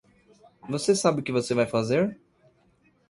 Você 0.67 0.95
sabe 0.95 1.21
o 1.21 1.23
que 1.23 1.31
você 1.31 1.53
vai 1.53 1.67
fazer? 1.67 2.19